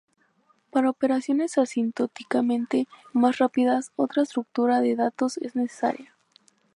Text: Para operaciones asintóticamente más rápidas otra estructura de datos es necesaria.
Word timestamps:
Para 0.71 0.89
operaciones 0.89 1.59
asintóticamente 1.59 2.87
más 3.13 3.37
rápidas 3.37 3.91
otra 3.95 4.23
estructura 4.23 4.81
de 4.81 4.95
datos 4.95 5.37
es 5.37 5.55
necesaria. 5.55 6.15